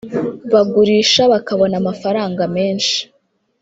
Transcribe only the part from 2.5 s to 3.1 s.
menshi